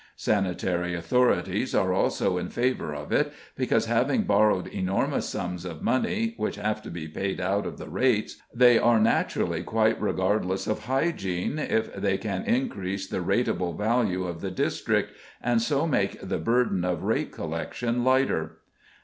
Sanitary 0.15 0.95
authorities 0.95 1.75
are 1.75 1.93
also 1.93 2.39
in 2.39 2.49
favour 2.49 2.91
of 2.91 3.11
it 3.11 3.31
because, 3.55 3.85
having 3.85 4.23
borrowed 4.23 4.65
enormous 4.65 5.29
sums 5.29 5.63
of 5.63 5.83
money, 5.83 6.33
which 6.37 6.55
have 6.55 6.81
to 6.81 6.89
be 6.89 7.07
paid 7.07 7.39
out 7.39 7.67
of 7.67 7.77
the 7.77 7.87
rates, 7.87 8.37
they 8.51 8.79
are 8.79 8.99
naturally 8.99 9.61
quite 9.61 10.01
regardless 10.01 10.65
of 10.65 10.85
hygiene 10.85 11.59
if 11.59 11.93
they 11.93 12.17
can 12.17 12.43
increase 12.45 13.05
the 13.07 13.21
rateable 13.21 13.73
value 13.77 14.23
of 14.23 14.41
the 14.41 14.49
district, 14.49 15.13
and 15.39 15.61
so 15.61 15.85
make 15.85 16.19
the 16.19 16.39
burden 16.39 16.83
of 16.83 17.03
rate 17.03 17.31
collection 17.31 18.03
lighter. 18.03 18.57